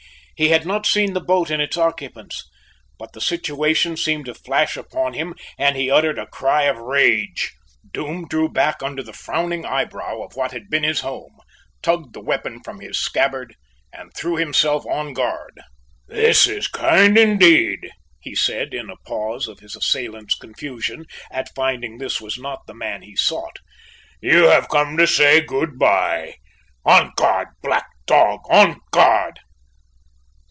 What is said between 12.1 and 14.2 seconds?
the weapon from his scabbard, and